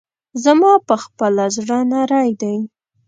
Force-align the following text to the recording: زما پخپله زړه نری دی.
زما 0.43 0.73
پخپله 0.87 1.45
زړه 1.57 1.79
نری 1.91 2.31
دی. 2.41 2.57